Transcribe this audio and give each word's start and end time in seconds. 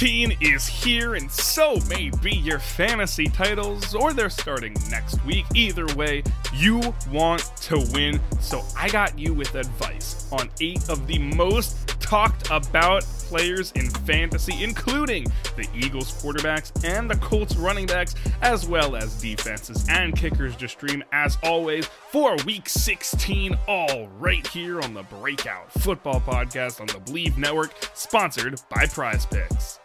16 0.00 0.38
is 0.40 0.66
here, 0.66 1.14
and 1.14 1.30
so 1.30 1.76
may 1.90 2.10
be 2.22 2.34
your 2.34 2.58
fantasy 2.58 3.26
titles, 3.26 3.94
or 3.94 4.14
they're 4.14 4.30
starting 4.30 4.74
next 4.88 5.22
week. 5.26 5.44
Either 5.54 5.84
way, 5.94 6.22
you 6.54 6.80
want 7.10 7.42
to 7.56 7.86
win. 7.92 8.18
So 8.40 8.62
I 8.74 8.88
got 8.88 9.18
you 9.18 9.34
with 9.34 9.54
advice 9.56 10.26
on 10.32 10.48
eight 10.58 10.88
of 10.88 11.06
the 11.06 11.18
most 11.18 11.86
talked 12.00 12.50
about 12.50 13.02
players 13.02 13.72
in 13.72 13.90
fantasy, 13.90 14.64
including 14.64 15.26
the 15.54 15.68
Eagles 15.74 16.10
quarterbacks 16.22 16.72
and 16.82 17.10
the 17.10 17.16
Colts 17.16 17.54
running 17.56 17.84
backs, 17.84 18.14
as 18.40 18.66
well 18.66 18.96
as 18.96 19.20
defenses 19.20 19.86
and 19.90 20.16
kickers 20.16 20.56
to 20.56 20.66
stream, 20.66 21.04
as 21.12 21.36
always, 21.42 21.84
for 22.10 22.36
week 22.46 22.70
16, 22.70 23.54
all 23.68 24.08
right 24.18 24.46
here 24.46 24.80
on 24.80 24.94
the 24.94 25.02
Breakout 25.02 25.70
Football 25.72 26.22
Podcast 26.22 26.80
on 26.80 26.86
the 26.86 27.12
Bleav 27.12 27.36
Network, 27.36 27.74
sponsored 27.92 28.58
by 28.70 28.86
Prize 28.86 29.26
Picks. 29.26 29.78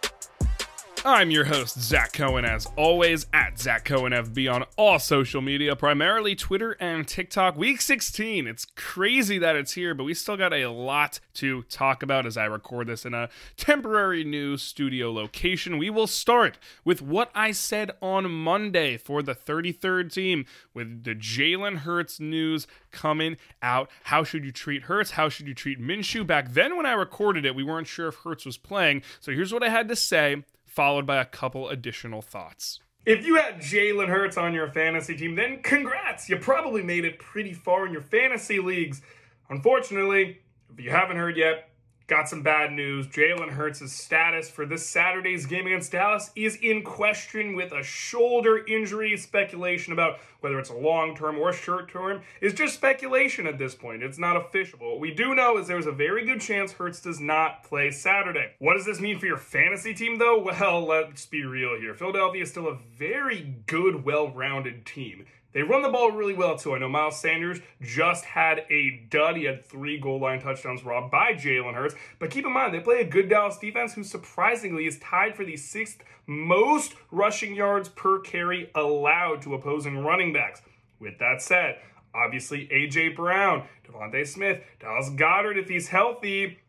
I'm 1.07 1.29
your 1.29 1.45
host, 1.45 1.79
Zach 1.79 2.13
Cohen, 2.13 2.45
as 2.45 2.65
always, 2.75 3.27
at 3.31 3.59
Zach 3.59 3.85
Cohen 3.85 4.11
FB 4.11 4.51
on 4.51 4.65
all 4.75 4.97
social 4.97 5.39
media, 5.39 5.75
primarily 5.75 6.33
Twitter 6.33 6.75
and 6.79 7.07
TikTok. 7.07 7.55
Week 7.55 7.79
16. 7.79 8.47
It's 8.47 8.65
crazy 8.75 9.37
that 9.37 9.55
it's 9.55 9.73
here, 9.73 9.93
but 9.93 10.05
we 10.05 10.15
still 10.15 10.35
got 10.35 10.51
a 10.51 10.65
lot 10.65 11.19
to 11.35 11.61
talk 11.69 12.01
about 12.01 12.25
as 12.25 12.37
I 12.37 12.45
record 12.45 12.87
this 12.87 13.05
in 13.05 13.13
a 13.13 13.29
temporary 13.55 14.23
new 14.23 14.57
studio 14.57 15.13
location. 15.13 15.77
We 15.77 15.91
will 15.91 16.07
start 16.07 16.57
with 16.83 17.03
what 17.03 17.29
I 17.35 17.51
said 17.51 17.91
on 18.01 18.31
Monday 18.31 18.97
for 18.97 19.21
the 19.21 19.35
33rd 19.35 20.11
team 20.11 20.47
with 20.73 21.03
the 21.03 21.13
Jalen 21.13 21.77
Hurts 21.81 22.19
news 22.19 22.65
coming 22.89 23.37
out. 23.61 23.91
How 24.05 24.23
should 24.23 24.43
you 24.43 24.51
treat 24.51 24.81
Hurts? 24.83 25.11
How 25.11 25.29
should 25.29 25.47
you 25.47 25.53
treat 25.53 25.79
Minshew? 25.79 26.25
Back 26.25 26.53
then, 26.53 26.75
when 26.75 26.87
I 26.87 26.93
recorded 26.93 27.45
it, 27.45 27.53
we 27.53 27.63
weren't 27.63 27.85
sure 27.85 28.07
if 28.07 28.15
Hurts 28.15 28.43
was 28.43 28.57
playing. 28.57 29.03
So 29.19 29.31
here's 29.31 29.53
what 29.53 29.61
I 29.61 29.69
had 29.69 29.87
to 29.89 29.95
say 29.95 30.43
followed 30.75 31.05
by 31.05 31.17
a 31.17 31.25
couple 31.25 31.69
additional 31.69 32.21
thoughts. 32.21 32.81
If 33.05 33.25
you 33.25 33.35
had 33.35 33.59
Jalen 33.61 34.09
Hurts 34.09 34.35
on 34.35 34.53
your 34.53 34.67
fantasy 34.67 35.15
team, 35.15 35.35
then 35.35 35.61
congrats! 35.61 36.27
You 36.27 36.37
probably 36.37 36.83
made 36.83 37.05
it 37.05 37.17
pretty 37.17 37.53
far 37.53 37.85
in 37.85 37.93
your 37.93 38.01
fantasy 38.01 38.59
leagues. 38.59 39.01
Unfortunately, 39.49 40.39
if 40.73 40.83
you 40.83 40.89
haven't 40.89 41.17
heard 41.17 41.37
yet, 41.37 41.69
got 42.07 42.29
some 42.29 42.43
bad 42.43 42.71
news. 42.71 43.07
Jalen 43.07 43.49
Hurts' 43.49 43.91
status 43.91 44.49
for 44.49 44.65
this 44.65 44.85
Saturday's 44.85 45.45
game 45.45 45.65
against 45.65 45.91
Dallas 45.91 46.31
is 46.35 46.55
in 46.57 46.83
question 46.83 47.55
with 47.55 47.71
a 47.71 47.83
shoulder 47.83 48.63
injury. 48.65 49.17
Speculation 49.17 49.93
about 49.93 50.19
whether 50.41 50.59
it's 50.59 50.69
a 50.69 50.75
long 50.75 51.15
term 51.15 51.37
or 51.39 51.51
short 51.51 51.89
term 51.89 52.21
is 52.41 52.53
just 52.53 52.75
speculation 52.75 53.47
at 53.47 53.57
this 53.57 53.73
point. 53.73 54.03
It's 54.03 54.19
not 54.19 54.37
official. 54.37 54.79
What 54.79 54.99
we 54.99 55.13
do 55.13 55.33
know 55.33 55.57
is 55.57 55.67
there's 55.67 55.87
a 55.87 55.91
very 55.91 56.25
good 56.25 56.41
chance 56.41 56.73
Hurts 56.73 57.01
does 57.01 57.19
not 57.19 57.63
play 57.63 57.89
Saturday. 57.91 58.53
What 58.59 58.75
does 58.75 58.85
this 58.85 58.99
mean 58.99 59.17
for 59.19 59.25
your 59.25 59.37
fantasy 59.37 59.93
team, 59.93 60.19
though? 60.19 60.39
Well, 60.39 60.85
let's 60.85 61.25
be 61.25 61.43
real 61.43 61.79
here. 61.79 61.95
Philadelphia 61.95 62.43
is 62.43 62.51
still 62.51 62.67
a 62.67 62.77
very 62.97 63.55
good, 63.65 64.05
well 64.05 64.29
rounded 64.29 64.85
team. 64.85 65.25
They 65.55 65.63
run 65.63 65.83
the 65.83 65.89
ball 65.89 66.11
really 66.11 66.33
well 66.33 66.57
too. 66.57 66.75
I 66.75 66.79
know 66.79 66.89
Miles 66.89 67.17
Sanders 67.17 67.61
just 67.81 68.25
had 68.25 68.65
a 68.69 69.07
dud. 69.09 69.37
He 69.37 69.45
had 69.45 69.65
three 69.65 69.97
goal 69.97 70.19
line 70.19 70.41
touchdowns 70.41 70.83
robbed 70.83 71.11
by 71.11 71.31
Jalen 71.31 71.75
Hurts. 71.75 71.95
But 72.19 72.29
keep 72.29 72.45
in 72.45 72.51
mind, 72.51 72.73
they 72.73 72.81
play 72.81 72.99
a 72.99 73.05
good 73.05 73.29
Dallas 73.29 73.57
defense 73.57 73.93
who 73.93 74.03
surprisingly 74.03 74.85
is 74.85 74.99
tied 74.99 75.33
for 75.33 75.45
the 75.45 75.55
sixth 75.55 76.03
most 76.27 76.95
rushing 77.09 77.55
yards 77.55 77.87
per 77.87 78.19
carry 78.19 78.69
allowed 78.75 79.41
to 79.43 79.53
opposing 79.53 79.99
running 79.99 80.33
backs. 80.33 80.61
With 80.99 81.19
that 81.19 81.41
said, 81.41 81.79
obviously 82.13 82.67
AJ 82.67 83.15
Brown, 83.15 83.63
DeVonta 83.87 84.27
Smith, 84.27 84.61
Dallas 84.81 85.09
Goedert, 85.09 85.57
if 85.57 85.69
he's 85.69 85.87
healthy, 85.87 86.59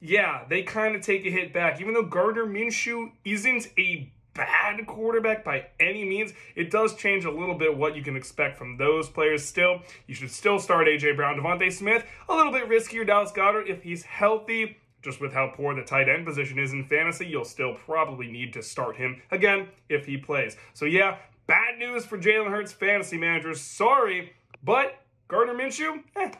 yeah, 0.00 0.44
they 0.48 0.62
kind 0.62 0.94
of 0.94 1.02
take 1.02 1.26
a 1.26 1.30
hit 1.30 1.52
back. 1.52 1.80
Even 1.80 1.92
though 1.92 2.04
Gardner 2.04 2.46
Minshew 2.46 3.10
isn't 3.24 3.66
a 3.76 4.12
bad 4.38 4.86
quarterback 4.86 5.44
by 5.44 5.66
any 5.80 6.04
means. 6.04 6.32
It 6.54 6.70
does 6.70 6.94
change 6.94 7.24
a 7.24 7.30
little 7.30 7.56
bit 7.56 7.76
what 7.76 7.96
you 7.96 8.02
can 8.02 8.16
expect 8.16 8.56
from 8.56 8.76
those 8.76 9.08
players 9.08 9.44
still. 9.44 9.80
You 10.06 10.14
should 10.14 10.30
still 10.30 10.60
start 10.60 10.86
A.J. 10.86 11.12
Brown, 11.12 11.38
DeVonta 11.38 11.72
Smith. 11.72 12.04
A 12.28 12.34
little 12.34 12.52
bit 12.52 12.68
riskier, 12.68 13.04
Dallas 13.04 13.32
Goedert, 13.32 13.68
if 13.68 13.82
he's 13.82 14.04
healthy. 14.04 14.78
Just 15.02 15.20
with 15.20 15.32
how 15.32 15.52
poor 15.54 15.74
the 15.74 15.82
tight 15.82 16.08
end 16.08 16.24
position 16.24 16.58
is 16.58 16.72
in 16.72 16.84
fantasy, 16.84 17.26
you'll 17.26 17.44
still 17.44 17.74
probably 17.74 18.28
need 18.28 18.52
to 18.52 18.62
start 18.62 18.96
him 18.96 19.20
again 19.30 19.68
if 19.88 20.06
he 20.06 20.16
plays. 20.16 20.56
So, 20.72 20.84
yeah, 20.84 21.18
bad 21.46 21.78
news 21.78 22.04
for 22.04 22.16
Jalen 22.16 22.50
Hurts 22.50 22.72
fantasy 22.72 23.16
managers. 23.16 23.60
Sorry, 23.60 24.32
but 24.62 25.00
Gardner 25.26 25.54
Minshew, 25.54 26.02
eh, 26.16 26.30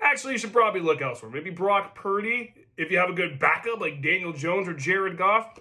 actually, 0.00 0.34
you 0.34 0.38
should 0.38 0.52
probably 0.52 0.80
look 0.80 1.00
elsewhere. 1.00 1.30
Maybe 1.30 1.50
Brock 1.50 1.94
Purdy, 1.94 2.54
if 2.76 2.90
you 2.90 2.98
have 2.98 3.10
a 3.10 3.14
good 3.14 3.38
backup 3.38 3.80
like 3.80 4.02
Daniel 4.02 4.32
Jones 4.32 4.68
or 4.68 4.74
Jared 4.74 5.16
Goff. 5.16 5.58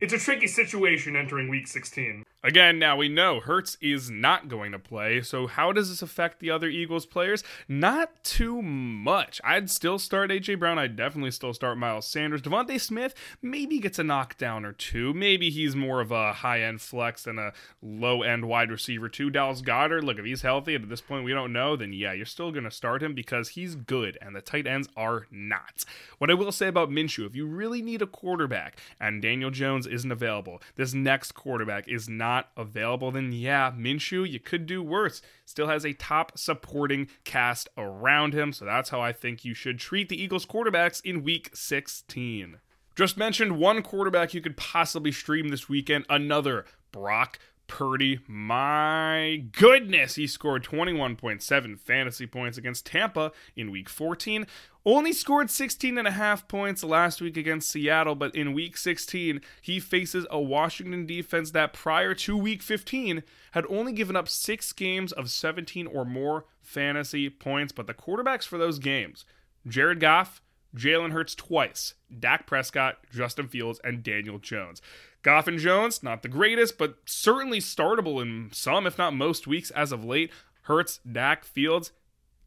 It's 0.00 0.12
a 0.12 0.18
tricky 0.18 0.46
situation 0.46 1.16
entering 1.16 1.48
week 1.48 1.66
16. 1.66 2.22
Again, 2.48 2.78
now 2.78 2.96
we 2.96 3.10
know 3.10 3.40
Hurts 3.40 3.76
is 3.78 4.08
not 4.08 4.48
going 4.48 4.72
to 4.72 4.78
play, 4.78 5.20
so 5.20 5.46
how 5.46 5.70
does 5.70 5.90
this 5.90 6.00
affect 6.00 6.40
the 6.40 6.50
other 6.50 6.66
Eagles 6.66 7.04
players? 7.04 7.44
Not 7.68 8.24
too 8.24 8.62
much. 8.62 9.38
I'd 9.44 9.68
still 9.68 9.98
start 9.98 10.30
AJ 10.30 10.58
Brown. 10.58 10.78
I'd 10.78 10.96
definitely 10.96 11.32
still 11.32 11.52
start 11.52 11.76
Miles 11.76 12.06
Sanders. 12.06 12.40
DeVonta 12.40 12.80
Smith 12.80 13.14
maybe 13.42 13.78
gets 13.80 13.98
a 13.98 14.02
knockdown 14.02 14.64
or 14.64 14.72
two. 14.72 15.12
Maybe 15.12 15.50
he's 15.50 15.76
more 15.76 16.00
of 16.00 16.10
a 16.10 16.32
high 16.32 16.62
end 16.62 16.80
flex 16.80 17.24
than 17.24 17.38
a 17.38 17.52
low 17.82 18.22
end 18.22 18.46
wide 18.46 18.70
receiver 18.70 19.10
too. 19.10 19.28
Dallas 19.28 19.60
Goedert, 19.60 20.02
look, 20.02 20.18
if 20.18 20.24
he's 20.24 20.40
healthy, 20.40 20.74
at 20.74 20.88
this 20.88 21.02
point 21.02 21.26
we 21.26 21.34
don't 21.34 21.52
know, 21.52 21.76
then 21.76 21.92
yeah, 21.92 22.14
you're 22.14 22.24
still 22.24 22.50
going 22.50 22.64
to 22.64 22.70
start 22.70 23.02
him 23.02 23.12
because 23.12 23.50
he's 23.50 23.74
good 23.74 24.16
and 24.22 24.34
the 24.34 24.40
tight 24.40 24.66
ends 24.66 24.88
are 24.96 25.26
not. 25.30 25.84
What 26.16 26.30
I 26.30 26.34
will 26.34 26.50
say 26.50 26.68
about 26.68 26.88
Minshew, 26.88 27.26
if 27.26 27.36
you 27.36 27.46
really 27.46 27.82
need 27.82 28.00
a 28.00 28.06
quarterback 28.06 28.80
and 28.98 29.20
Daniel 29.20 29.50
Jones 29.50 29.86
isn't 29.86 30.10
available, 30.10 30.62
this 30.76 30.94
next 30.94 31.32
quarterback 31.32 31.86
is 31.88 32.08
not 32.08 32.37
not 32.38 32.50
available, 32.56 33.10
then 33.10 33.32
yeah, 33.32 33.72
Minshew, 33.76 34.28
you 34.28 34.38
could 34.38 34.66
do 34.66 34.82
worse. 34.82 35.20
Still 35.44 35.68
has 35.68 35.84
a 35.84 35.92
top 35.92 36.38
supporting 36.38 37.08
cast 37.24 37.68
around 37.76 38.34
him, 38.34 38.52
so 38.52 38.64
that's 38.64 38.90
how 38.90 39.00
I 39.00 39.12
think 39.12 39.44
you 39.44 39.54
should 39.54 39.78
treat 39.78 40.08
the 40.08 40.20
Eagles 40.20 40.46
quarterbacks 40.46 41.00
in 41.04 41.24
week 41.24 41.50
16. 41.54 42.58
Just 42.94 43.16
mentioned 43.16 43.58
one 43.58 43.82
quarterback 43.82 44.34
you 44.34 44.40
could 44.40 44.56
possibly 44.56 45.12
stream 45.12 45.48
this 45.48 45.68
weekend, 45.68 46.04
another 46.08 46.64
Brock 46.92 47.38
Purdy. 47.66 48.20
My 48.26 49.44
goodness, 49.52 50.14
he 50.16 50.26
scored 50.26 50.64
21.7 50.64 51.78
fantasy 51.78 52.26
points 52.26 52.58
against 52.58 52.86
Tampa 52.86 53.32
in 53.56 53.70
week 53.70 53.88
14. 53.88 54.46
Only 54.90 55.12
scored 55.12 55.50
16 55.50 55.98
and 55.98 56.08
a 56.08 56.12
half 56.12 56.48
points 56.48 56.82
last 56.82 57.20
week 57.20 57.36
against 57.36 57.68
Seattle, 57.68 58.14
but 58.14 58.34
in 58.34 58.54
week 58.54 58.78
16, 58.78 59.42
he 59.60 59.80
faces 59.80 60.26
a 60.30 60.40
Washington 60.40 61.04
defense 61.04 61.50
that 61.50 61.74
prior 61.74 62.14
to 62.14 62.34
week 62.34 62.62
15 62.62 63.22
had 63.50 63.66
only 63.68 63.92
given 63.92 64.16
up 64.16 64.30
6 64.30 64.72
games 64.72 65.12
of 65.12 65.28
17 65.28 65.86
or 65.86 66.06
more 66.06 66.46
fantasy 66.62 67.28
points, 67.28 67.70
but 67.70 67.86
the 67.86 67.92
quarterbacks 67.92 68.46
for 68.46 68.56
those 68.56 68.78
games, 68.78 69.26
Jared 69.66 70.00
Goff, 70.00 70.40
Jalen 70.74 71.12
Hurts 71.12 71.34
twice, 71.34 71.92
Dak 72.18 72.46
Prescott, 72.46 72.96
Justin 73.12 73.48
Fields, 73.48 73.82
and 73.84 74.02
Daniel 74.02 74.38
Jones. 74.38 74.80
Goff 75.20 75.46
and 75.46 75.58
Jones, 75.58 76.02
not 76.02 76.22
the 76.22 76.30
greatest, 76.30 76.78
but 76.78 76.96
certainly 77.04 77.58
startable 77.58 78.22
in 78.22 78.48
some, 78.54 78.86
if 78.86 78.96
not 78.96 79.12
most 79.12 79.46
weeks 79.46 79.70
as 79.72 79.92
of 79.92 80.02
late. 80.02 80.30
Hurts, 80.62 81.00
Dak, 81.00 81.44
Fields, 81.44 81.92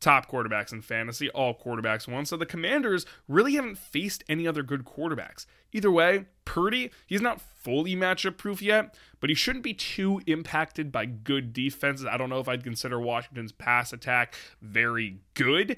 top 0.01 0.29
quarterbacks 0.29 0.73
in 0.73 0.81
fantasy, 0.81 1.29
all 1.29 1.57
quarterbacks 1.57 2.07
won. 2.07 2.25
So 2.25 2.35
the 2.35 2.45
Commanders 2.45 3.05
really 3.27 3.53
haven't 3.53 3.77
faced 3.77 4.23
any 4.27 4.47
other 4.47 4.63
good 4.63 4.83
quarterbacks. 4.83 5.45
Either 5.71 5.91
way, 5.91 6.25
Purdy, 6.43 6.91
he's 7.07 7.21
not 7.21 7.39
fully 7.39 7.95
matchup 7.95 8.35
proof 8.35 8.61
yet, 8.61 8.97
but 9.21 9.29
he 9.29 9.35
shouldn't 9.35 9.63
be 9.63 9.73
too 9.73 10.21
impacted 10.27 10.91
by 10.91 11.05
good 11.05 11.53
defenses. 11.53 12.05
I 12.05 12.17
don't 12.17 12.29
know 12.29 12.39
if 12.39 12.49
I'd 12.49 12.63
consider 12.63 12.99
Washington's 12.99 13.53
pass 13.53 13.93
attack 13.93 14.35
very 14.61 15.19
good. 15.33 15.77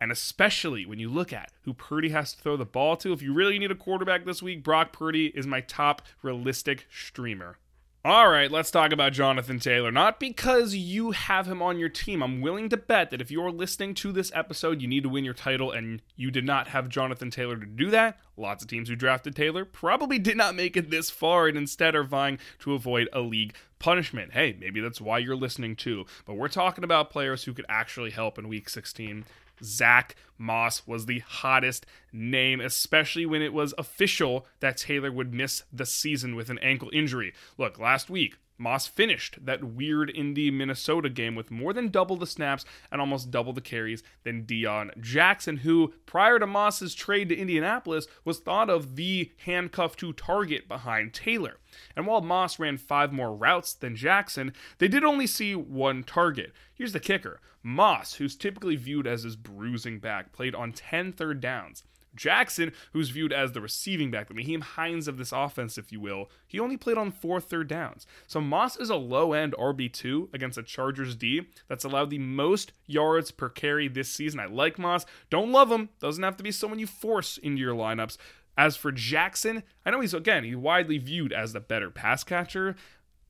And 0.00 0.10
especially 0.12 0.84
when 0.84 0.98
you 0.98 1.08
look 1.08 1.32
at 1.32 1.52
who 1.62 1.72
Purdy 1.72 2.10
has 2.10 2.34
to 2.34 2.40
throw 2.40 2.56
the 2.56 2.64
ball 2.64 2.96
to, 2.98 3.12
if 3.12 3.22
you 3.22 3.32
really 3.32 3.58
need 3.58 3.70
a 3.70 3.76
quarterback 3.76 4.24
this 4.24 4.42
week, 4.42 4.62
Brock 4.62 4.92
Purdy 4.92 5.26
is 5.28 5.46
my 5.46 5.60
top 5.60 6.02
realistic 6.22 6.86
streamer. 6.90 7.58
All 8.06 8.28
right, 8.28 8.50
let's 8.50 8.70
talk 8.70 8.92
about 8.92 9.14
Jonathan 9.14 9.58
Taylor. 9.58 9.90
Not 9.90 10.20
because 10.20 10.74
you 10.74 11.12
have 11.12 11.46
him 11.46 11.62
on 11.62 11.78
your 11.78 11.88
team. 11.88 12.22
I'm 12.22 12.42
willing 12.42 12.68
to 12.68 12.76
bet 12.76 13.08
that 13.08 13.22
if 13.22 13.30
you're 13.30 13.50
listening 13.50 13.94
to 13.94 14.12
this 14.12 14.30
episode, 14.34 14.82
you 14.82 14.88
need 14.88 15.04
to 15.04 15.08
win 15.08 15.24
your 15.24 15.32
title 15.32 15.72
and 15.72 16.02
you 16.14 16.30
did 16.30 16.44
not 16.44 16.68
have 16.68 16.90
Jonathan 16.90 17.30
Taylor 17.30 17.56
to 17.56 17.64
do 17.64 17.88
that. 17.92 18.18
Lots 18.36 18.62
of 18.62 18.68
teams 18.68 18.90
who 18.90 18.94
drafted 18.94 19.34
Taylor 19.34 19.64
probably 19.64 20.18
did 20.18 20.36
not 20.36 20.54
make 20.54 20.76
it 20.76 20.90
this 20.90 21.08
far 21.08 21.48
and 21.48 21.56
instead 21.56 21.94
are 21.94 22.04
vying 22.04 22.38
to 22.58 22.74
avoid 22.74 23.08
a 23.14 23.20
league 23.20 23.54
punishment. 23.78 24.34
Hey, 24.34 24.54
maybe 24.60 24.82
that's 24.82 25.00
why 25.00 25.16
you're 25.16 25.34
listening 25.34 25.74
too. 25.74 26.04
But 26.26 26.34
we're 26.34 26.48
talking 26.48 26.84
about 26.84 27.08
players 27.08 27.44
who 27.44 27.54
could 27.54 27.66
actually 27.70 28.10
help 28.10 28.38
in 28.38 28.48
week 28.48 28.68
16. 28.68 29.24
Zach 29.62 30.16
Moss 30.38 30.86
was 30.86 31.06
the 31.06 31.20
hottest 31.20 31.86
name, 32.12 32.60
especially 32.60 33.26
when 33.26 33.42
it 33.42 33.52
was 33.52 33.74
official 33.78 34.46
that 34.60 34.76
Taylor 34.76 35.12
would 35.12 35.32
miss 35.32 35.64
the 35.72 35.86
season 35.86 36.36
with 36.36 36.50
an 36.50 36.58
ankle 36.58 36.90
injury. 36.92 37.32
Look, 37.58 37.78
last 37.78 38.10
week, 38.10 38.36
Moss 38.56 38.86
finished 38.86 39.44
that 39.44 39.64
weird 39.64 40.10
Indy 40.10 40.50
Minnesota 40.50 41.08
game 41.08 41.34
with 41.34 41.50
more 41.50 41.72
than 41.72 41.88
double 41.88 42.16
the 42.16 42.26
snaps 42.26 42.64
and 42.90 43.00
almost 43.00 43.30
double 43.30 43.52
the 43.52 43.60
carries 43.60 44.02
than 44.22 44.44
Deon 44.44 44.98
Jackson, 45.00 45.58
who, 45.58 45.92
prior 46.06 46.38
to 46.38 46.46
Moss's 46.46 46.94
trade 46.94 47.28
to 47.28 47.36
Indianapolis, 47.36 48.06
was 48.24 48.38
thought 48.38 48.70
of 48.70 48.96
the 48.96 49.32
handcuff 49.38 49.96
to 49.96 50.12
target 50.12 50.68
behind 50.68 51.12
Taylor. 51.12 51.58
And 51.96 52.06
while 52.06 52.20
Moss 52.20 52.58
ran 52.58 52.76
five 52.76 53.12
more 53.12 53.34
routes 53.34 53.74
than 53.74 53.96
Jackson, 53.96 54.52
they 54.78 54.88
did 54.88 55.04
only 55.04 55.26
see 55.26 55.54
one 55.54 56.04
target. 56.04 56.52
Here's 56.72 56.92
the 56.92 57.00
kicker 57.00 57.40
Moss, 57.62 58.14
who's 58.14 58.36
typically 58.36 58.76
viewed 58.76 59.06
as 59.06 59.22
his 59.22 59.36
bruising 59.36 59.98
back, 59.98 60.32
played 60.32 60.54
on 60.54 60.72
10 60.72 61.12
third 61.12 61.40
downs. 61.40 61.82
Jackson, 62.14 62.72
who's 62.92 63.10
viewed 63.10 63.32
as 63.32 63.52
the 63.52 63.60
receiving 63.60 64.10
back, 64.10 64.28
the 64.28 64.34
Nyheim 64.34 64.62
Hines 64.62 65.08
of 65.08 65.18
this 65.18 65.32
offense, 65.32 65.78
if 65.78 65.92
you 65.92 66.00
will, 66.00 66.30
he 66.46 66.60
only 66.60 66.76
played 66.76 66.98
on 66.98 67.10
four 67.10 67.40
third 67.40 67.68
downs. 67.68 68.06
So 68.26 68.40
Moss 68.40 68.76
is 68.76 68.90
a 68.90 68.96
low 68.96 69.32
end 69.32 69.54
RB2 69.58 70.32
against 70.34 70.58
a 70.58 70.62
Chargers 70.62 71.16
D 71.16 71.48
that's 71.68 71.84
allowed 71.84 72.10
the 72.10 72.18
most 72.18 72.72
yards 72.86 73.30
per 73.30 73.48
carry 73.48 73.88
this 73.88 74.10
season. 74.10 74.40
I 74.40 74.46
like 74.46 74.78
Moss. 74.78 75.06
Don't 75.30 75.52
love 75.52 75.70
him. 75.70 75.88
Doesn't 76.00 76.22
have 76.22 76.36
to 76.36 76.44
be 76.44 76.52
someone 76.52 76.78
you 76.78 76.86
force 76.86 77.38
into 77.38 77.60
your 77.60 77.74
lineups. 77.74 78.16
As 78.56 78.76
for 78.76 78.92
Jackson, 78.92 79.64
I 79.84 79.90
know 79.90 80.00
he's, 80.00 80.14
again, 80.14 80.44
he's 80.44 80.56
widely 80.56 80.98
viewed 80.98 81.32
as 81.32 81.52
the 81.52 81.60
better 81.60 81.90
pass 81.90 82.22
catcher, 82.22 82.76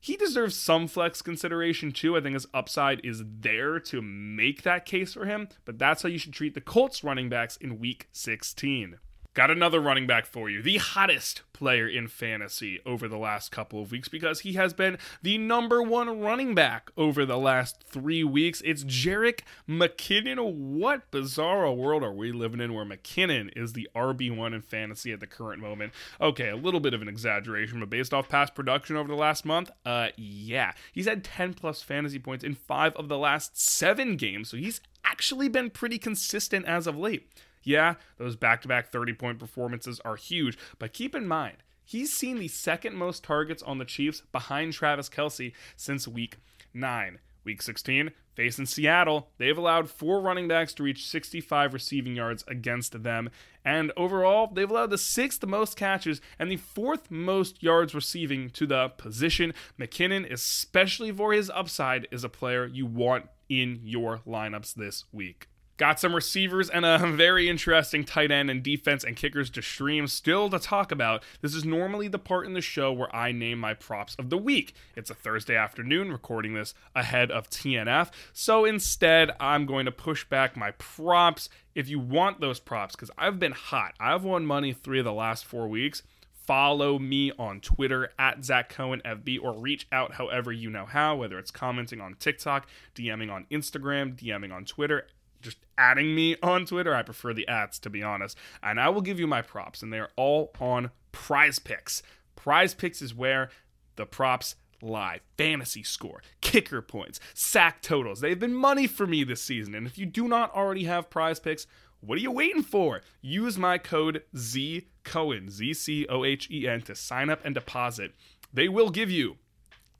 he 0.05 0.15
deserves 0.15 0.55
some 0.55 0.87
flex 0.87 1.23
consideration 1.23 1.91
too. 1.91 2.15
I 2.15 2.21
think 2.21 2.35
his 2.35 2.45
upside 2.53 3.03
is 3.03 3.23
there 3.25 3.79
to 3.79 4.03
make 4.03 4.61
that 4.61 4.85
case 4.85 5.15
for 5.15 5.25
him, 5.25 5.47
but 5.65 5.79
that's 5.79 6.03
how 6.03 6.09
you 6.09 6.19
should 6.19 6.33
treat 6.33 6.53
the 6.53 6.61
Colts 6.61 7.03
running 7.03 7.27
backs 7.27 7.57
in 7.57 7.79
week 7.79 8.07
16. 8.11 8.99
Got 9.35 9.51
another 9.51 9.81
running 9.81 10.07
back 10.07 10.25
for 10.25 10.49
you, 10.49 10.61
the 10.61 10.77
hottest 10.77 11.41
player 11.51 11.89
in 11.89 12.07
fantasy 12.07 12.79
over 12.85 13.09
the 13.09 13.17
last 13.17 13.51
couple 13.51 13.81
of 13.81 13.91
weeks 13.91 14.07
because 14.07 14.39
he 14.39 14.53
has 14.53 14.73
been 14.73 14.97
the 15.21 15.37
number 15.37 15.83
one 15.83 16.21
running 16.21 16.55
back 16.55 16.89
over 16.95 17.25
the 17.25 17.37
last 17.37 17.83
three 17.83 18.23
weeks. 18.23 18.61
It's 18.63 18.85
Jerick 18.85 19.41
McKinnon. 19.67 20.53
What 20.53 21.11
bizarre 21.11 21.69
world 21.73 22.01
are 22.01 22.13
we 22.13 22.31
living 22.31 22.61
in 22.61 22.73
where 22.73 22.85
McKinnon 22.85 23.51
is 23.57 23.73
the 23.73 23.89
RB1 23.93 24.55
in 24.55 24.61
fantasy 24.61 25.11
at 25.11 25.19
the 25.19 25.27
current 25.27 25.61
moment? 25.61 25.91
Okay, 26.21 26.47
a 26.47 26.55
little 26.55 26.79
bit 26.79 26.93
of 26.93 27.01
an 27.01 27.09
exaggeration, 27.09 27.81
but 27.81 27.89
based 27.89 28.13
off 28.13 28.29
past 28.29 28.55
production 28.55 28.95
over 28.95 29.09
the 29.09 29.15
last 29.15 29.43
month, 29.43 29.69
uh, 29.85 30.11
yeah. 30.15 30.71
He's 30.93 31.07
had 31.07 31.25
10 31.25 31.55
plus 31.55 31.81
fantasy 31.81 32.19
points 32.19 32.45
in 32.45 32.55
five 32.55 32.95
of 32.95 33.09
the 33.09 33.17
last 33.17 33.59
seven 33.59 34.15
games, 34.15 34.47
so 34.47 34.55
he's 34.55 34.79
actually 35.03 35.49
been 35.49 35.71
pretty 35.71 35.97
consistent 35.97 36.65
as 36.65 36.87
of 36.87 36.97
late. 36.97 37.27
Yeah, 37.65 37.95
those 38.17 38.35
back 38.37 38.61
to 38.61 38.67
back 38.67 38.91
30 38.91 39.13
point 39.13 39.39
performances 39.39 39.99
are 40.05 40.15
huge, 40.15 40.57
but 40.79 40.93
keep 40.93 41.15
in 41.15 41.27
mind, 41.27 41.57
he's 41.83 42.13
seen 42.13 42.37
the 42.39 42.47
second 42.47 42.95
most 42.95 43.23
targets 43.23 43.63
on 43.63 43.79
the 43.79 43.85
Chiefs 43.85 44.21
behind 44.31 44.71
Travis 44.71 45.09
Kelce 45.09 45.51
since 45.75 46.07
week 46.07 46.37
9. 46.73 47.19
Week 47.43 47.61
16, 47.61 48.09
facing 48.33 48.65
Seattle, 48.65 49.29
they've 49.37 49.57
allowed 49.57 49.87
four 49.87 50.19
running 50.19 50.47
backs 50.47 50.73
to 50.73 50.83
reach 50.83 51.07
65 51.07 51.73
receiving 51.73 52.15
yards 52.15 52.43
against 52.47 53.03
them. 53.03 53.29
And 53.63 53.91
overall, 53.95 54.49
they've 54.51 54.69
allowed 54.69 54.89
the 54.89 54.97
sixth 54.97 55.45
most 55.45 55.77
catches 55.77 56.21
and 56.39 56.49
the 56.49 56.57
fourth 56.57 57.11
most 57.11 57.61
yards 57.61 57.93
receiving 57.93 58.49
to 58.51 58.65
the 58.65 58.89
position. 58.89 59.53
McKinnon, 59.79 60.31
especially 60.31 61.11
for 61.11 61.33
his 61.33 61.51
upside, 61.51 62.07
is 62.09 62.23
a 62.23 62.29
player 62.29 62.65
you 62.65 62.87
want 62.87 63.27
in 63.47 63.79
your 63.83 64.21
lineups 64.25 64.73
this 64.73 65.05
week. 65.11 65.47
Got 65.77 65.99
some 65.99 66.15
receivers 66.15 66.69
and 66.69 66.85
a 66.85 66.97
very 67.15 67.49
interesting 67.49 68.05
tight 68.05 68.31
end 68.31 68.49
and 68.49 68.63
defense 68.63 69.03
and 69.03 69.15
kickers 69.15 69.49
to 69.51 69.61
stream 69.61 70.07
still 70.07 70.49
to 70.49 70.57
talk 70.57 70.91
about. 70.91 71.21
This 71.41 71.53
is 71.53 71.65
normally 71.65 72.07
the 72.07 72.19
part 72.19 72.45
in 72.45 72.53
the 72.53 72.61
show 72.61 72.93
where 72.93 73.13
I 73.13 73.33
name 73.33 73.59
my 73.59 73.73
props 73.73 74.15
of 74.15 74.29
the 74.29 74.37
week. 74.37 74.73
It's 74.95 75.09
a 75.09 75.15
Thursday 75.15 75.55
afternoon, 75.55 76.13
recording 76.13 76.53
this 76.53 76.73
ahead 76.95 77.29
of 77.29 77.49
TNF. 77.49 78.09
So 78.31 78.63
instead, 78.63 79.31
I'm 79.39 79.65
going 79.65 79.85
to 79.85 79.91
push 79.91 80.23
back 80.23 80.55
my 80.55 80.71
props 80.71 81.49
if 81.73 81.89
you 81.89 81.99
want 81.99 82.39
those 82.39 82.61
props, 82.61 82.95
because 82.95 83.11
I've 83.17 83.37
been 83.37 83.51
hot. 83.51 83.95
I've 83.99 84.23
won 84.23 84.45
money 84.45 84.71
three 84.71 84.99
of 84.99 85.05
the 85.05 85.11
last 85.11 85.43
four 85.43 85.67
weeks 85.67 86.03
follow 86.45 86.99
me 86.99 87.31
on 87.39 87.59
Twitter 87.59 88.11
at 88.19 88.45
Zach 88.45 88.69
Cohen 88.69 89.01
FB 89.03 89.39
or 89.41 89.53
reach 89.53 89.87
out 89.91 90.13
however 90.13 90.51
you 90.51 90.69
know 90.69 90.85
how, 90.85 91.15
whether 91.15 91.39
it's 91.39 91.49
commenting 91.49 91.99
on 91.99 92.15
TikTok, 92.19 92.67
DMing 92.93 93.31
on 93.31 93.47
Instagram, 93.51 94.15
DMing 94.15 94.53
on 94.53 94.63
Twitter, 94.63 95.07
just 95.45 95.57
adding 95.77 96.13
me 96.13 96.35
on 96.43 96.65
Twitter. 96.65 96.93
I 96.93 97.03
prefer 97.03 97.33
the 97.33 97.47
ads, 97.47 97.79
to 97.79 97.89
be 97.89 98.03
honest. 98.03 98.37
And 98.61 98.79
I 98.79 98.89
will 98.89 99.01
give 99.01 99.19
you 99.19 99.27
my 99.27 99.41
props, 99.41 99.81
and 99.81 99.93
they're 99.93 100.09
all 100.17 100.51
on 100.59 100.91
prize 101.11 101.59
picks. 101.59 102.03
Prize 102.35 102.73
picks 102.73 103.01
is 103.01 103.15
where 103.15 103.49
the 103.95 104.05
props 104.05 104.55
lie. 104.81 105.21
Fantasy 105.37 105.83
score, 105.83 106.21
kicker 106.41 106.81
points, 106.81 107.19
sack 107.33 107.81
totals. 107.81 108.19
They've 108.19 108.39
been 108.39 108.53
money 108.53 108.87
for 108.87 109.07
me 109.07 109.23
this 109.23 109.41
season. 109.41 109.73
And 109.73 109.87
if 109.87 109.97
you 109.97 110.05
do 110.05 110.27
not 110.27 110.53
already 110.53 110.83
have 110.83 111.09
prize 111.09 111.39
picks, 111.39 111.65
what 112.01 112.17
are 112.17 112.21
you 112.21 112.31
waiting 112.31 112.61
for? 112.61 113.01
Use 113.21 113.57
my 113.57 113.77
code 113.77 114.23
Z 114.37 114.87
Cohen, 115.03 115.49
Z 115.49 115.73
C 115.73 116.05
O 116.07 116.23
H 116.23 116.49
E 116.51 116.67
N, 116.67 116.81
to 116.81 116.95
sign 116.95 117.29
up 117.29 117.39
and 117.43 117.55
deposit. 117.55 118.11
They 118.53 118.67
will 118.67 118.89
give 118.89 119.09
you 119.09 119.37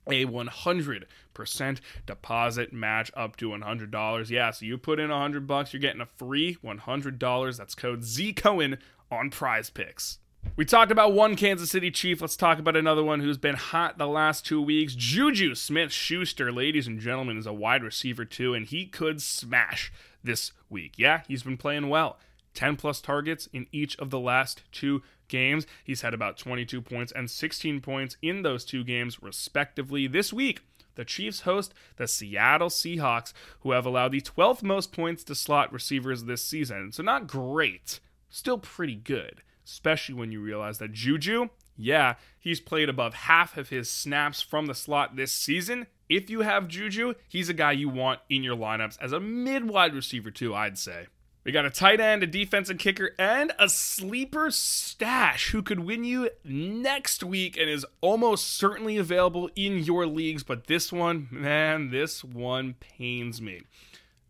a 0.08 0.26
100% 0.26 1.80
deposit 2.06 2.72
match 2.72 3.10
up 3.14 3.36
to 3.36 3.50
$100. 3.50 4.30
Yeah, 4.30 4.50
so 4.50 4.64
you 4.64 4.78
put 4.78 5.00
in 5.00 5.10
100 5.10 5.46
bucks, 5.46 5.72
you're 5.72 5.80
getting 5.80 6.00
a 6.00 6.06
free 6.06 6.56
$100. 6.64 7.56
That's 7.56 7.74
code 7.74 8.04
Z 8.04 8.32
Cohen 8.34 8.78
on 9.10 9.30
Prize 9.30 9.70
Picks. 9.70 10.18
We 10.54 10.64
talked 10.64 10.92
about 10.92 11.12
one 11.12 11.34
Kansas 11.34 11.70
City 11.70 11.90
Chief. 11.90 12.20
Let's 12.20 12.36
talk 12.36 12.58
about 12.58 12.76
another 12.76 13.02
one 13.02 13.20
who's 13.20 13.38
been 13.38 13.56
hot 13.56 13.98
the 13.98 14.06
last 14.06 14.46
two 14.46 14.62
weeks. 14.62 14.94
Juju 14.94 15.54
Smith 15.54 15.92
Schuster, 15.92 16.52
ladies 16.52 16.86
and 16.86 17.00
gentlemen, 17.00 17.36
is 17.36 17.46
a 17.46 17.52
wide 17.52 17.82
receiver 17.82 18.24
too, 18.24 18.54
and 18.54 18.64
he 18.64 18.86
could 18.86 19.20
smash 19.20 19.92
this 20.22 20.52
week. 20.70 20.94
Yeah, 20.96 21.22
he's 21.26 21.42
been 21.42 21.56
playing 21.56 21.88
well. 21.88 22.18
10 22.54 22.76
plus 22.76 23.00
targets 23.00 23.48
in 23.52 23.66
each 23.70 23.98
of 23.98 24.10
the 24.10 24.18
last 24.18 24.62
two 24.72 25.02
games. 25.28 25.66
He's 25.84 26.02
had 26.02 26.14
about 26.14 26.38
22 26.38 26.80
points 26.82 27.12
and 27.12 27.30
16 27.30 27.80
points 27.80 28.16
in 28.22 28.42
those 28.42 28.64
two 28.64 28.84
games, 28.84 29.22
respectively. 29.22 30.06
This 30.06 30.32
week, 30.32 30.62
the 30.96 31.04
Chiefs 31.04 31.40
host 31.40 31.72
the 31.96 32.08
Seattle 32.08 32.68
Seahawks, 32.68 33.32
who 33.60 33.70
have 33.72 33.86
allowed 33.86 34.12
the 34.12 34.20
12th 34.20 34.62
most 34.62 34.92
points 34.92 35.22
to 35.24 35.34
slot 35.34 35.72
receivers 35.72 36.24
this 36.24 36.44
season. 36.44 36.90
So, 36.92 37.02
not 37.02 37.26
great, 37.26 38.00
still 38.28 38.58
pretty 38.58 38.96
good, 38.96 39.42
especially 39.64 40.14
when 40.14 40.32
you 40.32 40.40
realize 40.40 40.78
that 40.78 40.92
Juju, 40.92 41.48
yeah, 41.76 42.14
he's 42.38 42.60
played 42.60 42.88
above 42.88 43.14
half 43.14 43.56
of 43.56 43.68
his 43.68 43.90
snaps 43.90 44.40
from 44.40 44.66
the 44.66 44.74
slot 44.74 45.16
this 45.16 45.32
season. 45.32 45.86
If 46.08 46.30
you 46.30 46.40
have 46.40 46.68
Juju, 46.68 47.14
he's 47.28 47.48
a 47.48 47.54
guy 47.54 47.72
you 47.72 47.88
want 47.88 48.20
in 48.30 48.42
your 48.42 48.56
lineups 48.56 48.96
as 49.00 49.12
a 49.12 49.20
mid 49.20 49.68
wide 49.68 49.94
receiver, 49.94 50.30
too, 50.30 50.54
I'd 50.54 50.78
say. 50.78 51.06
We 51.46 51.52
got 51.52 51.64
a 51.64 51.70
tight 51.70 52.00
end, 52.00 52.24
a 52.24 52.26
defensive 52.26 52.78
kicker, 52.78 53.12
and 53.20 53.52
a 53.56 53.68
sleeper 53.68 54.50
stash 54.50 55.50
who 55.50 55.62
could 55.62 55.78
win 55.78 56.02
you 56.02 56.28
next 56.42 57.22
week 57.22 57.56
and 57.56 57.70
is 57.70 57.86
almost 58.00 58.54
certainly 58.54 58.96
available 58.96 59.48
in 59.54 59.78
your 59.78 60.08
leagues. 60.08 60.42
But 60.42 60.66
this 60.66 60.92
one, 60.92 61.28
man, 61.30 61.90
this 61.90 62.24
one 62.24 62.74
pains 62.80 63.40
me. 63.40 63.62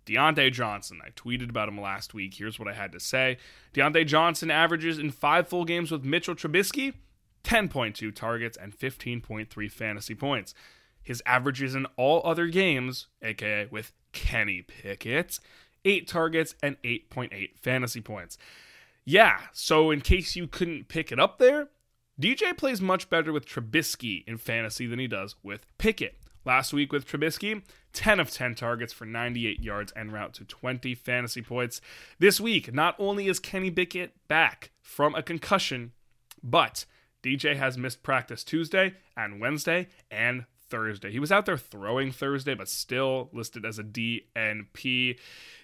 Diontae 0.04 0.52
Johnson. 0.52 1.00
I 1.02 1.08
tweeted 1.08 1.48
about 1.48 1.70
him 1.70 1.80
last 1.80 2.12
week. 2.12 2.34
Here's 2.34 2.58
what 2.58 2.68
I 2.68 2.74
had 2.74 2.92
to 2.92 3.00
say 3.00 3.38
Diontae 3.72 4.06
Johnson 4.06 4.50
averages 4.50 4.98
in 4.98 5.10
five 5.10 5.48
full 5.48 5.64
games 5.64 5.90
with 5.90 6.04
Mitchell 6.04 6.34
Trubisky 6.34 6.92
10.2 7.44 8.14
targets 8.14 8.58
and 8.58 8.78
15.3 8.78 9.70
fantasy 9.70 10.14
points. 10.14 10.52
His 11.02 11.22
averages 11.24 11.74
in 11.74 11.86
all 11.96 12.20
other 12.26 12.48
games, 12.48 13.06
aka 13.22 13.68
with 13.70 13.92
Kenny 14.12 14.60
Pickett, 14.60 15.40
8 15.86 16.06
targets, 16.06 16.54
and 16.62 16.76
8.8 16.82 17.56
fantasy 17.56 18.00
points. 18.02 18.36
Yeah, 19.04 19.38
so 19.52 19.90
in 19.90 20.00
case 20.00 20.36
you 20.36 20.46
couldn't 20.48 20.88
pick 20.88 21.12
it 21.12 21.20
up 21.20 21.38
there, 21.38 21.68
DJ 22.20 22.56
plays 22.56 22.80
much 22.80 23.08
better 23.08 23.32
with 23.32 23.46
Trubisky 23.46 24.24
in 24.26 24.36
fantasy 24.36 24.86
than 24.86 24.98
he 24.98 25.06
does 25.06 25.36
with 25.42 25.64
Pickett. 25.78 26.18
Last 26.44 26.72
week 26.72 26.92
with 26.92 27.06
Trubisky, 27.06 27.62
10 27.92 28.20
of 28.20 28.30
10 28.30 28.54
targets 28.54 28.92
for 28.92 29.04
98 29.04 29.60
yards 29.60 29.92
and 29.92 30.12
route 30.12 30.34
to 30.34 30.44
20 30.44 30.94
fantasy 30.94 31.42
points. 31.42 31.80
This 32.18 32.40
week, 32.40 32.72
not 32.72 32.94
only 32.98 33.28
is 33.28 33.38
Kenny 33.38 33.70
Pickett 33.70 34.12
back 34.28 34.70
from 34.80 35.14
a 35.14 35.22
concussion, 35.22 35.92
but 36.42 36.84
DJ 37.22 37.56
has 37.56 37.76
missed 37.76 38.02
practice 38.02 38.44
Tuesday 38.44 38.94
and 39.16 39.40
Wednesday 39.40 39.88
and 40.10 40.46
Thursday. 40.68 41.10
He 41.10 41.18
was 41.18 41.32
out 41.32 41.46
there 41.46 41.56
throwing 41.56 42.12
Thursday, 42.12 42.54
but 42.54 42.68
still 42.68 43.28
listed 43.32 43.64
as 43.64 43.78
a 43.78 43.84
DNP. 43.84 45.18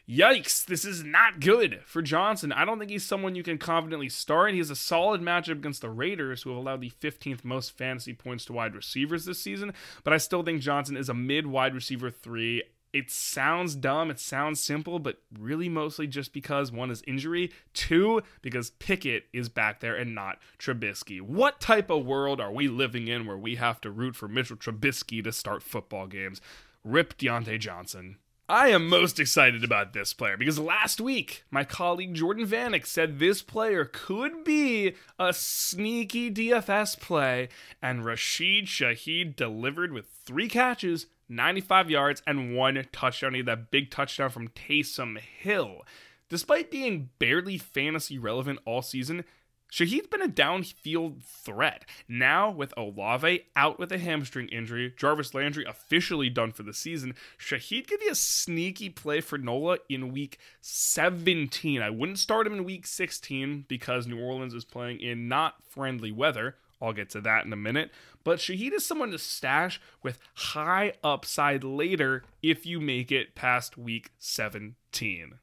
Yikes, 0.09 0.65
this 0.65 0.85
is 0.85 1.05
not 1.05 1.41
good 1.41 1.81
for 1.87 2.03
Johnson. 2.03 2.53
I 2.53 2.65
don't 2.65 2.79
think 2.79 2.91
he's 2.91 3.05
someone 3.05 3.35
you 3.35 3.43
can 3.43 3.59
confidently 3.59 4.09
start. 4.09 4.53
He 4.53 4.59
has 4.59 4.71
a 4.71 4.77
solid 4.77 5.21
matchup 5.21 5.53
against 5.53 5.81
the 5.81 5.91
Raiders, 5.91 6.43
who 6.43 6.51
have 6.51 6.59
allowed 6.59 6.81
the 6.81 6.91
15th 6.91 7.45
most 7.45 7.77
fantasy 7.77 8.13
points 8.13 8.45
to 8.47 8.53
wide 8.53 8.75
receivers 8.75 9.25
this 9.25 9.41
season, 9.41 9.73
but 10.03 10.13
I 10.13 10.19
still 10.19 10.43
think 10.43 10.61
Johnson 10.61 10.97
is 10.97 11.09
a 11.09 11.15
mid 11.15 11.47
wide 11.47 11.75
receiver 11.75 12.11
three 12.11 12.63
it 12.93 13.11
sounds 13.11 13.75
dumb, 13.75 14.11
it 14.11 14.21
sounds 14.21 14.61
simple, 14.61 14.99
but 14.99 15.23
really 15.39 15.69
mostly 15.69 16.07
just 16.07 16.33
because 16.33 16.71
one 16.71 16.91
is 16.91 17.03
injury, 17.07 17.51
two, 17.73 18.23
because 18.43 18.71
Pickett 18.71 19.25
is 19.33 19.49
back 19.49 19.81
there 19.81 19.97
and 19.97 20.15
not 20.15 20.39
Trubisky. 20.59 21.21
What 21.21 21.59
type 21.59 21.89
of 21.89 22.05
world 22.05 22.41
are 22.41 22.53
we 22.53 22.69
living 22.69 23.09
in 23.09 23.27
where 23.27 23.39
we 23.39 23.57
have 23.57 23.81
to 23.83 23.91
root 23.91 24.15
for 24.15 24.29
Mitchell 24.29 24.57
Trubisky 24.57 25.25
to 25.25 25.33
start 25.33 25.63
football 25.63 26.07
games? 26.07 26.43
Rip 26.85 27.17
Diontae 27.17 27.59
Johnson. 27.59 28.17
I 28.53 28.69
am 28.69 28.87
most 28.87 29.19
excited 29.19 29.65
about 29.65 29.95
this 29.95 30.13
player 30.13 30.37
because 30.37 30.59
last 30.59 31.01
week 31.01 31.43
my 31.51 31.65
colleague 31.65 32.13
Jordan 32.13 32.47
Vanek 32.47 32.85
said 32.85 33.19
this 33.19 33.41
player 33.41 33.87
could 33.87 34.45
be 34.45 34.93
a 35.19 35.33
sneaky 35.33 36.31
DFS 36.31 37.01
play, 37.01 37.49
and 37.81 38.05
Rashid 38.05 38.67
Shaheed 38.67 39.37
delivered 39.37 39.91
with 39.91 40.11
three 40.27 40.49
catches 40.49 41.07
95 41.31 41.89
yards, 41.89 42.23
and 42.27 42.55
one 42.55 42.87
touchdown. 42.93 43.33
He 43.33 43.39
had 43.39 43.47
that 43.47 43.71
big 43.71 43.91
touchdown 43.91 44.29
from 44.29 44.49
Taysom 44.49 45.19
Hill. 45.19 45.87
Despite 46.29 46.71
being 46.71 47.09
barely 47.19 47.57
fantasy 47.57 48.19
relevant 48.19 48.59
all 48.67 48.83
season, 48.83 49.25
Shaheed's 49.73 50.09
been 50.09 50.21
a 50.21 50.29
downfield 50.29 51.23
threat. 51.23 51.87
Now, 52.07 52.51
with 52.51 52.75
Olave 52.77 53.47
out 53.57 53.79
with 53.79 53.91
a 53.91 53.97
hamstring 53.97 54.49
injury, 54.49 54.93
Jarvis 54.95 55.33
Landry 55.33 55.65
officially 55.65 56.29
done 56.29 56.53
for 56.53 56.63
the 56.63 56.75
season, 56.75 57.15
Shaheed 57.39 57.89
could 57.89 58.01
be 58.01 58.09
a 58.09 58.15
sneaky 58.15 58.91
play 58.91 59.23
for 59.23 59.39
Nola 59.39 59.79
in 59.89 60.13
week 60.13 60.39
17. 60.61 61.81
I 61.81 61.89
wouldn't 61.89 62.19
start 62.19 62.47
him 62.47 62.53
in 62.53 62.65
week 62.65 62.87
16 62.87 63.65
because 63.67 64.07
New 64.07 64.21
Orleans 64.21 64.53
is 64.53 64.67
playing 64.67 65.01
in 65.01 65.27
not 65.27 65.55
friendly 65.67 66.13
weather. 66.13 66.57
I'll 66.83 66.93
get 66.93 67.09
to 67.11 67.23
that 67.23 67.47
in 67.47 67.53
a 67.55 67.57
minute. 67.57 67.91
But 68.25 68.41
Shaheed 68.41 68.75
is 68.75 68.85
someone 68.85 69.11
to 69.13 69.19
stash 69.19 69.81
with 70.03 70.19
high 70.35 70.93
upside 71.03 71.65
later 71.65 72.25
if 72.43 72.67
you 72.67 72.79
make 72.79 73.11
it 73.11 73.35
past 73.35 73.79
week 73.79 74.11
17. 74.19 75.39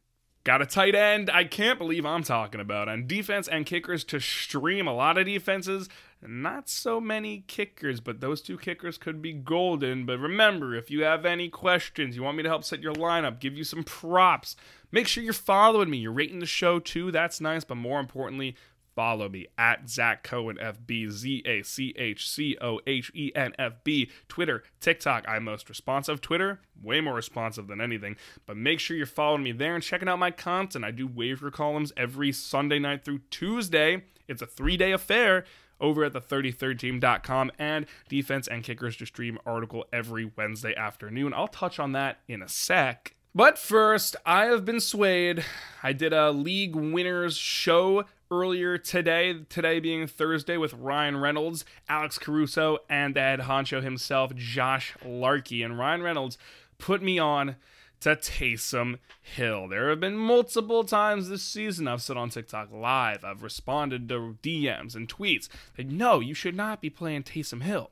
Got 0.50 0.64
a 0.64 0.66
tight 0.66 0.96
end 0.96 1.30
I 1.30 1.44
can't 1.44 1.78
believe 1.78 2.08
I'm 2.08 2.24
talking 2.24 2.60
about. 2.60 2.90
And 2.90 3.08
defense 3.08 3.48
and 3.48 3.68
kickers 3.68 4.04
to 4.06 4.20
stream 4.20 4.88
a 4.88 4.96
lot 4.96 5.20
of 5.20 5.28
defenses. 5.28 5.88
Not 6.24 6.68
so 6.68 7.00
many 7.00 7.44
kickers, 7.46 8.00
but 8.00 8.20
those 8.20 8.42
two 8.42 8.58
kickers 8.58 8.98
could 8.98 9.22
be 9.22 9.32
golden. 9.32 10.08
But 10.08 10.18
remember, 10.18 10.74
if 10.74 10.90
you 10.90 11.04
have 11.04 11.24
any 11.24 11.50
questions, 11.50 12.16
you 12.16 12.24
want 12.24 12.36
me 12.36 12.42
to 12.42 12.50
help 12.50 12.64
set 12.64 12.82
your 12.82 12.94
lineup, 12.94 13.40
give 13.40 13.56
you 13.56 13.64
some 13.64 13.84
props, 13.84 14.56
make 14.92 15.06
sure 15.06 15.24
you're 15.24 15.34
following 15.34 15.92
me. 15.92 16.00
You're 16.00 16.14
rating 16.14 16.40
the 16.40 16.48
show 16.48 16.80
too. 16.80 17.12
That's 17.12 17.40
nice. 17.40 17.64
But 17.64 17.76
more 17.76 18.00
importantly, 18.00 18.56
follow 19.00 19.30
me 19.30 19.48
at 19.58 19.90
Zach 19.90 20.24
Cohen 20.24 20.58
FB, 20.62 21.10
Z 21.10 21.42
A 21.46 21.64
C 21.64 21.94
H 21.98 22.30
C 22.30 22.58
O 22.60 22.82
H 22.86 23.10
E 23.16 23.32
N 23.34 23.54
F 23.58 23.76
B. 23.86 24.12
Twitter, 24.28 24.62
TikTok, 24.82 25.24
I'm 25.26 25.46
most 25.46 25.70
responsive. 25.70 26.20
Twitter, 26.20 26.60
way 26.84 27.00
more 27.00 27.14
responsive 27.14 27.68
than 27.68 27.80
anything. 27.80 28.18
But 28.46 28.58
make 28.58 28.82
sure 28.82 28.98
you're 28.98 29.06
following 29.06 29.44
me 29.44 29.54
there 29.54 29.74
and 29.74 29.82
checking 29.82 30.10
out 30.10 30.20
my 30.20 30.32
content. 30.32 30.84
I 30.84 30.92
do 30.92 31.08
waiver 31.08 31.50
columns 31.50 31.94
every 31.96 32.34
Sunday 32.34 32.78
night 32.78 33.06
through 33.06 33.22
Tuesday. 33.30 34.04
It's 34.28 34.42
a 34.42 34.46
three 34.46 34.76
day 34.76 34.92
affair 34.92 35.46
over 35.80 36.04
at 36.04 36.12
the 36.12 36.20
33rdteam.com 36.20 37.52
and 37.58 37.86
defense 38.10 38.50
and 38.50 38.66
kickers 38.66 38.98
to 38.98 39.06
stream 39.06 39.40
article 39.46 39.86
every 39.94 40.30
Wednesday 40.36 40.76
afternoon. 40.76 41.34
I'll 41.34 41.48
touch 41.48 41.80
on 41.80 41.94
that 41.94 42.20
in 42.28 42.42
a 42.42 42.50
sec. 42.50 43.16
But 43.34 43.58
first, 43.58 44.18
I 44.26 44.48
have 44.48 44.66
been 44.66 44.82
swayed. 44.82 45.46
I 45.82 45.94
did 45.94 46.12
a 46.12 46.32
league 46.32 46.76
winners 46.76 47.38
show 47.38 48.04
earlier 48.32 48.78
today, 48.78 49.44
today 49.50 49.80
being 49.80 50.08
Thursday, 50.08 50.58
with 50.58 50.74
Ryan 50.74 51.18
Reynolds, 51.18 51.66
Alex 51.88 52.18
Caruso, 52.18 52.80
and 52.90 53.16
the 53.16 53.22
head 53.22 53.42
honcho 53.42 53.82
himself, 53.82 54.36
Josh 54.36 54.96
Larkey. 55.06 55.64
And 55.64 55.78
Ryan 55.78 56.04
Reynolds 56.04 56.38
put 56.78 57.02
me 57.02 57.20
on 57.20 57.56
to 58.02 58.16
Taysom 58.16 59.00
Hill. 59.22 59.68
There 59.68 59.90
have 59.90 60.00
been 60.00 60.16
multiple 60.16 60.84
times 60.84 61.30
this 61.30 61.44
season 61.44 61.88
I've 61.88 62.02
said 62.02 62.18
on 62.18 62.30
TikTok 62.30 62.72
Live, 62.72 63.24
I've 63.24 63.44
responded 63.44 64.08
to 64.10 64.38
DMs 64.42 64.96
and 64.96 65.08
tweets 65.08 65.50
that 65.76 65.88
no, 65.88 66.20
you 66.20 66.34
should 66.34 66.56
not 66.56 66.82
be 66.82 66.90
playing 66.90 67.24
Taysom 67.24 67.64
Hill. 67.64 67.92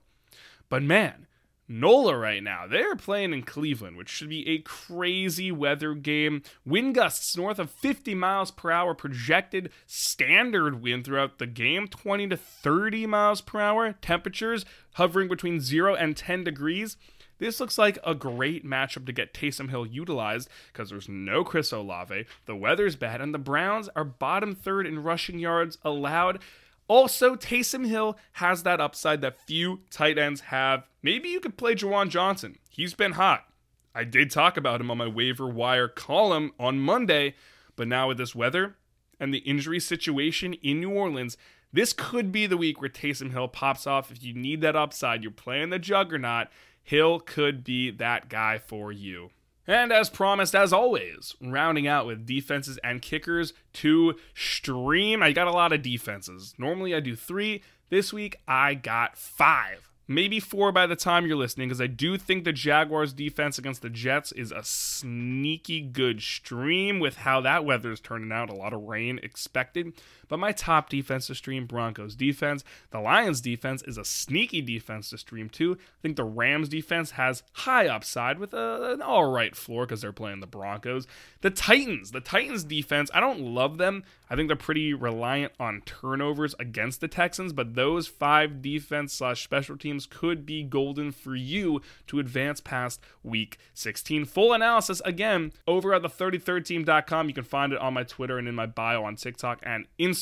But 0.70 0.84
man, 0.84 1.28
NOLA 1.68 2.18
right 2.18 2.42
now. 2.42 2.66
They're 2.68 2.96
playing 2.96 3.34
in 3.34 3.44
Cleveland, 3.44 3.98
which 3.98 4.10
should 4.10 4.30
be 4.30 4.48
a 4.48 4.60
crazy 4.60 5.52
weather 5.52 5.94
game. 5.94 6.44
Wind 6.66 6.96
gusts 6.96 7.36
north 7.36 7.60
of 7.60 7.70
50 7.70 8.16
miles 8.16 8.52
per 8.52 8.72
hour 8.72 8.94
projected 8.94 9.72
standard 9.86 10.82
wind 10.82 11.06
throughout 11.06 11.40
the 11.40 11.48
game, 11.48 11.88
20 11.88 12.30
to 12.30 12.38
30 12.38 13.06
miles 13.06 13.42
per 13.42 13.60
hour. 13.60 13.94
Temperatures 14.02 14.66
hovering 14.94 15.28
between 15.28 15.60
0 15.60 15.96
and 15.96 16.16
10 16.16 16.44
degrees. 16.44 16.98
This 17.40 17.60
looks 17.60 17.78
like 17.78 18.00
a 18.04 18.16
great 18.16 18.66
matchup 18.66 19.06
to 19.06 19.12
get 19.12 19.34
Taysom 19.34 19.70
Hill 19.70 19.86
utilized 19.86 20.50
because 20.72 20.90
there's 20.90 21.08
no 21.08 21.44
Chris 21.44 21.72
Olave, 21.72 22.26
the 22.46 22.56
weather's 22.56 22.96
bad, 22.96 23.22
and 23.22 23.34
the 23.34 23.38
Browns 23.40 23.90
are 23.96 24.04
bottom 24.04 24.56
third 24.56 24.88
in 24.88 25.04
rushing 25.04 25.38
yards 25.38 25.78
allowed. 25.84 26.40
Also, 26.88 27.36
Taysom 27.36 27.86
Hill 27.86 28.18
has 28.34 28.64
that 28.64 28.80
upside 28.80 29.22
that 29.22 29.40
few 29.42 29.82
tight 29.90 30.18
ends 30.18 30.42
have. 30.42 30.88
Maybe 31.04 31.30
you 31.30 31.40
could 31.40 31.58
play 31.58 31.76
Juwan 31.76 32.10
Johnson. 32.10 32.58
He's 32.70 32.94
been 32.94 33.14
hot. 33.14 33.46
I 33.94 34.04
did 34.04 34.32
talk 34.32 34.58
about 34.58 34.80
him 34.80 34.92
on 34.92 34.98
my 34.98 35.08
waiver 35.08 35.48
wire 35.48 35.88
column 35.88 36.54
on 36.60 36.80
Monday, 36.80 37.36
but 37.76 37.88
now 37.88 38.08
with 38.08 38.18
this 38.18 38.36
weather 38.36 38.76
and 39.20 39.34
the 39.34 39.40
injury 39.40 39.80
situation 39.80 40.54
in 40.54 40.80
New 40.80 40.92
Orleans, 40.92 41.36
this 41.74 41.94
could 41.94 42.32
be 42.32 42.48
the 42.48 42.58
week 42.58 42.80
where 42.80 42.90
Taysom 42.90 43.32
Hill 43.32 43.48
pops 43.48 43.86
off. 43.86 44.12
If 44.12 44.24
you 44.24 44.34
need 44.34 44.62
that 44.62 44.76
upside, 44.76 45.24
you're 45.24 45.32
playing 45.32 45.72
the 45.72 45.80
juggernaut. 45.80 46.48
Hill 46.84 47.20
could 47.20 47.64
be 47.64 47.92
that 47.92 48.30
guy 48.30 48.60
for 48.60 48.92
you. 48.92 49.32
And 49.68 49.92
as 49.92 50.10
promised, 50.10 50.56
as 50.56 50.72
always, 50.72 51.36
rounding 51.42 51.88
out 51.88 52.08
with 52.08 52.26
defenses 52.26 52.80
and 52.84 53.02
kickers 53.02 53.54
to 53.74 54.16
stream. 54.34 55.22
I 55.22 55.34
got 55.34 55.48
a 55.48 55.52
lot 55.52 55.74
of 55.74 55.82
defenses. 55.82 56.56
Normally 56.58 56.96
I 56.96 57.02
do 57.02 57.16
three. 57.16 57.62
This 57.90 58.14
week 58.14 58.38
I 58.48 58.74
got 58.76 59.18
five 59.18 59.88
maybe 60.08 60.40
four 60.40 60.72
by 60.72 60.88
the 60.88 60.96
time 60.96 61.26
you're 61.26 61.36
listening, 61.36 61.68
because 61.68 61.82
I 61.82 61.88
do 61.88 62.18
think 62.18 62.44
the 62.44 62.54
Jaguars' 62.54 63.14
defense 63.14 63.58
against 63.58 63.82
the 63.82 63.90
Jets 63.90 64.32
is 64.32 64.52
a 64.52 64.64
sneaky 64.64 65.82
good 65.82 66.22
stream 66.22 67.00
with 67.00 67.18
how 67.18 67.42
that 67.42 67.66
weather 67.66 67.92
is 67.92 68.00
turning 68.00 68.32
out. 68.32 68.50
A 68.50 68.56
lot 68.56 68.74
of 68.74 68.84
rain 68.84 69.20
expected. 69.22 69.94
But 70.28 70.40
my 70.40 70.52
top 70.52 70.90
defense 70.90 71.28
to 71.28 71.36
stream, 71.36 71.66
Broncos 71.66 72.16
defense. 72.16 72.64
The 72.92 73.00
Lions 73.00 73.42
defense 73.42 73.84
is 73.84 73.98
a 73.98 74.06
sneaky 74.06 74.62
defense 74.62 75.10
to 75.12 75.18
stream 75.18 75.50
too. 75.50 75.78
I 75.80 76.02
think 76.02 76.16
the 76.16 76.24
Rams 76.24 76.70
defense 76.70 77.12
has 77.12 77.44
high 77.54 77.88
upside 77.88 78.40
with 78.40 78.54
a, 78.54 78.94
an 78.94 79.02
all 79.02 79.32
right 79.32 79.56
floor 79.56 79.86
because 79.86 80.02
they're 80.02 80.12
playing 80.12 80.40
the 80.40 80.48
Broncos. 80.48 81.08
The 81.42 81.50
Titans, 81.50 82.12
the 82.12 82.22
Titans 82.22 82.64
defense, 82.64 83.10
I 83.14 83.20
don't 83.20 83.42
love 83.42 83.78
them. 83.78 84.04
I 84.30 84.36
think 84.36 84.50
they're 84.50 84.58
pretty 84.58 84.94
reliant 84.94 85.54
on 85.60 85.82
turnovers 85.86 86.54
against 86.60 87.00
the 87.00 87.08
Texans, 87.08 87.54
but 87.54 87.76
those 87.76 88.08
five 88.08 88.62
defense 88.62 89.14
slash 89.14 89.44
special 89.44 89.78
teams 89.78 90.06
could 90.06 90.46
be 90.46 90.64
golden 90.64 91.12
for 91.12 91.36
you 91.36 91.82
to 92.08 92.20
advance 92.20 92.60
past 92.60 93.00
week 93.24 93.58
16. 93.74 94.26
Full 94.26 94.54
analysis 94.54 95.02
again 95.06 95.54
over 95.66 95.94
at 95.94 96.02
the 96.02 96.10
33rdteam.com. 96.10 97.28
You 97.28 97.34
can 97.34 97.44
find 97.44 97.72
it 97.72 97.80
on 97.80 97.94
my 97.94 98.04
Twitter 98.04 98.38
and 98.38 98.48
in 98.48 98.56
my 98.56 98.66
bio 98.66 99.04
on 99.04 99.16
TikTok 99.16 99.60
and 99.64 99.86
Instagram. 100.00 100.17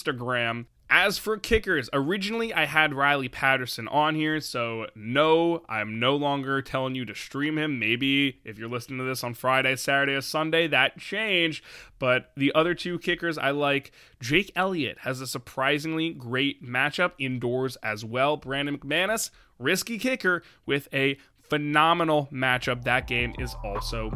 As 0.87 1.17
for 1.17 1.37
kickers, 1.37 1.89
originally 1.93 2.53
I 2.53 2.65
had 2.65 2.93
Riley 2.93 3.27
Patterson 3.27 3.87
on 3.87 4.13
here, 4.13 4.39
so 4.39 4.85
no, 4.95 5.63
I'm 5.67 5.99
no 5.99 6.15
longer 6.15 6.61
telling 6.61 6.93
you 6.93 7.05
to 7.05 7.15
stream 7.15 7.57
him. 7.57 7.79
Maybe 7.79 8.39
if 8.45 8.59
you're 8.59 8.69
listening 8.69 8.99
to 8.99 9.03
this 9.03 9.23
on 9.23 9.33
Friday, 9.33 9.75
Saturday, 9.77 10.13
or 10.13 10.21
Sunday, 10.21 10.67
that 10.67 10.99
changed. 10.99 11.63
But 11.97 12.31
the 12.37 12.53
other 12.53 12.75
two 12.75 12.99
kickers 12.99 13.35
I 13.37 13.49
like, 13.49 13.93
Jake 14.21 14.51
Elliott 14.55 14.99
has 14.99 15.21
a 15.21 15.27
surprisingly 15.27 16.13
great 16.13 16.63
matchup 16.63 17.13
indoors 17.17 17.77
as 17.77 18.05
well. 18.05 18.37
Brandon 18.37 18.77
McManus, 18.77 19.31
risky 19.57 19.97
kicker 19.97 20.43
with 20.67 20.87
a 20.93 21.17
phenomenal 21.41 22.29
matchup. 22.31 22.83
That 22.83 23.07
game 23.07 23.33
is 23.39 23.55
also 23.63 24.11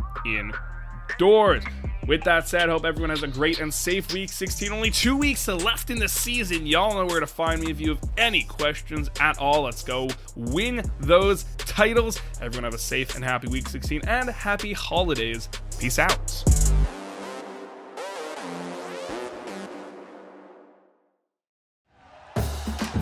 indoors. 1.11 1.63
With 2.07 2.23
that 2.23 2.47
said, 2.47 2.69
hope 2.69 2.85
everyone 2.85 3.11
has 3.11 3.21
a 3.21 3.27
great 3.27 3.59
and 3.59 3.71
safe 3.71 4.11
week 4.13 4.29
16. 4.29 4.71
Only 4.71 4.89
two 4.89 5.15
weeks 5.15 5.47
left 5.47 5.91
in 5.91 5.99
the 5.99 6.07
season. 6.07 6.65
Y'all 6.65 6.95
know 6.95 7.05
where 7.05 7.19
to 7.19 7.27
find 7.27 7.61
me 7.61 7.69
if 7.69 7.79
you 7.79 7.89
have 7.89 8.09
any 8.17 8.43
questions 8.43 9.11
at 9.19 9.37
all. 9.37 9.63
Let's 9.63 9.83
go 9.83 10.09
win 10.35 10.81
those 10.99 11.45
titles. 11.57 12.19
Everyone 12.41 12.63
have 12.63 12.73
a 12.73 12.79
safe 12.79 13.15
and 13.15 13.23
happy 13.23 13.47
week 13.47 13.69
16 13.69 14.01
and 14.07 14.29
happy 14.29 14.73
holidays. 14.73 15.49
Peace 15.79 15.99
out. 15.99 16.43